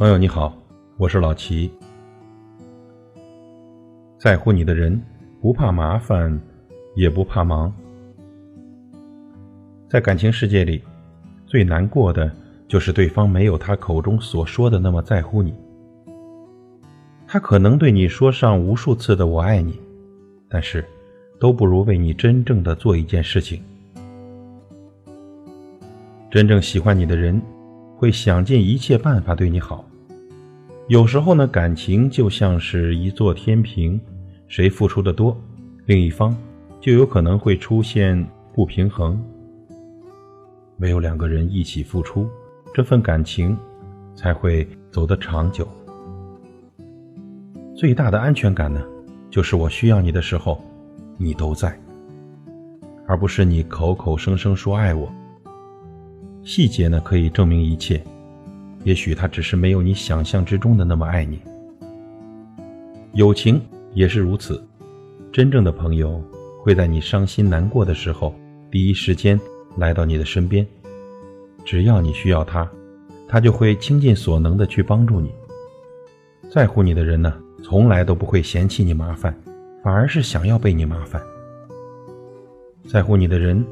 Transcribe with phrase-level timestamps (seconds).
[0.00, 0.56] 朋友你好，
[0.96, 1.70] 我是老齐。
[4.18, 4.98] 在乎你的人，
[5.42, 6.40] 不怕麻烦，
[6.94, 7.70] 也不怕忙。
[9.90, 10.82] 在感情世界里，
[11.44, 12.34] 最难过的
[12.66, 15.52] 就是对方没有他口中所说的那么在乎你。
[17.26, 19.78] 他可能对你说上无数次的“我爱你”，
[20.48, 20.82] 但是
[21.38, 23.62] 都不如为你真正的做一件事情。
[26.30, 27.38] 真正喜欢你的人，
[27.98, 29.84] 会想尽一切办法对你好。
[30.90, 34.00] 有时候呢，感情就像是一座天平，
[34.48, 35.40] 谁付出的多，
[35.86, 36.36] 另一方
[36.80, 39.16] 就有可能会出现不平衡。
[40.78, 42.28] 唯有两个人一起付出，
[42.74, 43.56] 这份感情
[44.16, 45.64] 才会走得长久。
[47.76, 48.82] 最大的安全感呢，
[49.30, 50.60] 就是我需要你的时候，
[51.16, 51.80] 你都在，
[53.06, 55.08] 而不是你口口声声说爱我。
[56.42, 58.02] 细节呢，可以证明一切，
[58.82, 61.40] 也许他只是没有你想象之中的那么爱你。
[63.14, 63.60] 友情
[63.92, 64.62] 也是如此，
[65.32, 66.22] 真正的朋友
[66.62, 68.34] 会在你伤心难过的时候，
[68.70, 69.38] 第一时间
[69.76, 70.66] 来到你的身边，
[71.64, 72.70] 只要你需要他，
[73.28, 75.30] 他就会倾尽所能的去帮助你。
[76.50, 77.32] 在乎你的人呢？
[77.62, 79.38] 从来都不会嫌弃你麻烦，
[79.84, 81.20] 反而是想要被你麻烦。
[82.88, 83.62] 在乎你的人，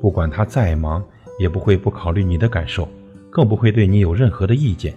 [0.00, 1.04] 不管他再忙，
[1.40, 2.88] 也不会不考虑你的感受，
[3.32, 4.94] 更不会对你有任何的意见。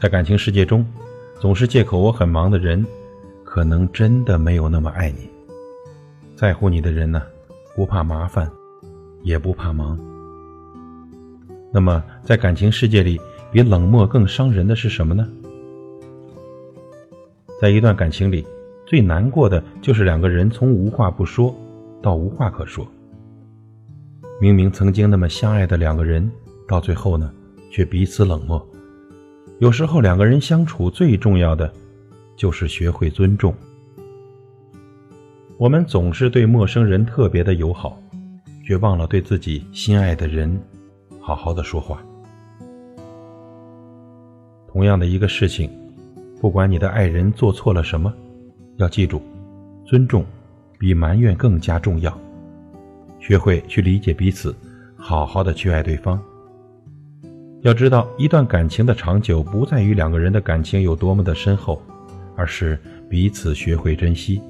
[0.00, 0.84] 在感情世界中，
[1.38, 2.84] 总是借口我很忙的人，
[3.44, 5.28] 可能真的没有那么爱你。
[6.34, 7.22] 在乎你的人呢，
[7.76, 8.50] 不怕麻烦，
[9.22, 9.96] 也不怕忙。
[11.70, 13.20] 那么，在感情世界里，
[13.52, 15.28] 比冷漠更伤人的是什么呢？
[17.60, 18.44] 在一段感情里，
[18.86, 21.54] 最难过的就是两个人从无话不说
[22.00, 22.86] 到无话可说。
[24.42, 26.28] 明明曾经那么相爱的两个人，
[26.66, 27.32] 到最后呢，
[27.70, 28.60] 却彼此冷漠。
[29.60, 31.72] 有时候两个人相处最重要的，
[32.34, 33.54] 就是学会尊重。
[35.58, 37.96] 我们总是对陌生人特别的友好，
[38.66, 40.60] 却忘了对自己心爱的人
[41.20, 42.02] 好好的说话。
[44.66, 45.70] 同样的一个事情。
[46.40, 48.12] 不管你的爱人做错了什么，
[48.78, 49.22] 要记住，
[49.86, 50.26] 尊重
[50.80, 52.12] 比埋怨更加重要。
[53.22, 54.52] 学会去理解彼此，
[54.96, 56.20] 好好的去爱对方。
[57.60, 61.80] 要知道，一段感情的长久不在于两个人的感情有多么的深厚，
[62.34, 62.76] 而是
[63.08, 64.42] 彼此学会珍惜，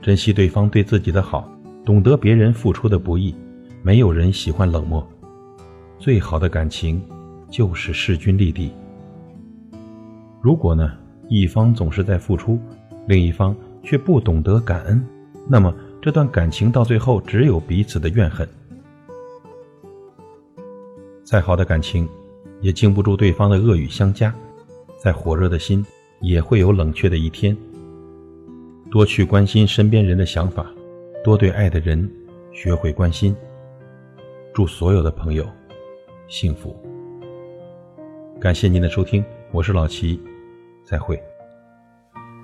[0.00, 1.46] 珍惜对方对自己的好，
[1.84, 3.34] 懂得别人付出的不易。
[3.82, 5.06] 没有人喜欢冷漠，
[5.98, 7.00] 最好的感情
[7.50, 8.72] 就是势均力敌。
[10.40, 10.90] 如果呢，
[11.28, 12.58] 一方总是在付出，
[13.06, 15.06] 另一方却不懂得感恩，
[15.46, 18.48] 那么这段感情到最后只有彼此的怨恨。
[21.24, 22.08] 再好的感情，
[22.60, 24.30] 也经不住对方的恶语相加；
[25.02, 25.84] 再火热的心，
[26.20, 27.56] 也会有冷却的一天。
[28.90, 30.64] 多去关心身边人的想法，
[31.24, 32.08] 多对爱的人
[32.52, 33.34] 学会关心。
[34.54, 35.44] 祝所有的朋友
[36.28, 36.74] 幸福。
[38.40, 40.20] 感谢您的收听，我是老齐。
[40.84, 41.20] 再会。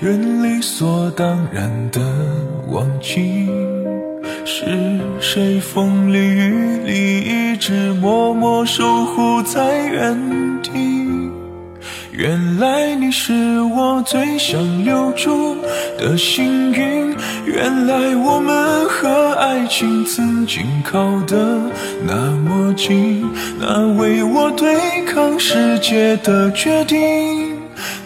[0.00, 2.00] 人理所当然的
[2.68, 3.46] 忘记，
[4.46, 4.64] 是
[5.20, 10.16] 谁风里雨里一直默默守护在原
[10.62, 10.70] 地。
[12.10, 15.54] 原来你是我最想留住
[15.98, 17.14] 的幸运，
[17.44, 21.60] 原来我们和爱情曾经靠得
[22.06, 23.22] 那么近，
[23.58, 27.49] 那为我对抗世界的决定，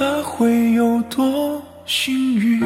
[0.00, 2.58] 她会有多幸运？